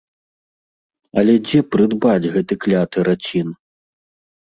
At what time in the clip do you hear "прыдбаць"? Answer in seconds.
1.77-2.29